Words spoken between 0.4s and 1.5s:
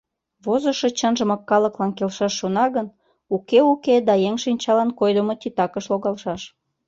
Возышо чынжымак